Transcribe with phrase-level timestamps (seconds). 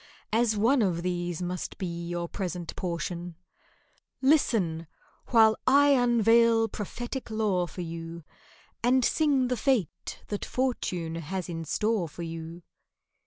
[0.33, 3.35] (As one of these must be your present portion)
[4.19, 4.87] Listen,
[5.27, 8.23] while I unveil prophetic lore for you,
[8.81, 12.63] And sing the fate that Fortune has in store for you.